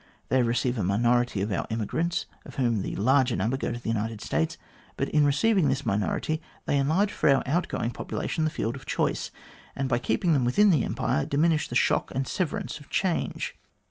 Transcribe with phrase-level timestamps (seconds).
[0.29, 3.89] They receive a minority of our emigrants, of whom the larger number go to the
[3.89, 4.57] United States;
[4.97, 9.29] but, in receiving this minority, they enlarge for our outgoing population the field of choice,
[9.75, 13.55] and by keeping them within the Empire, diminish the shock and severance of change.